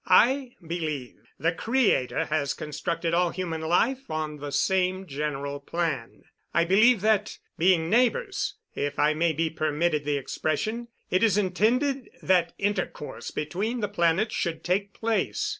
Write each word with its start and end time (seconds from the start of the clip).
I 0.07 0.55
believe 0.65 1.19
the 1.37 1.51
Creator 1.53 2.25
has 2.25 2.55
constructed 2.55 3.13
all 3.13 3.29
human 3.29 3.61
life 3.61 4.09
on 4.09 4.37
the 4.37 4.51
same 4.51 5.05
general 5.05 5.59
plan. 5.59 6.23
"I 6.55 6.65
believe 6.65 7.01
that, 7.01 7.37
being 7.55 7.87
neighbors 7.87 8.55
if 8.73 8.97
I 8.97 9.13
may 9.13 9.31
be 9.31 9.51
permitted 9.51 10.03
the 10.03 10.17
expression 10.17 10.87
it 11.11 11.21
is 11.21 11.37
intended 11.37 12.09
that 12.23 12.53
intercourse 12.57 13.29
between 13.29 13.81
the 13.81 13.87
planets 13.89 14.33
should 14.33 14.63
take 14.63 14.93
place. 14.95 15.49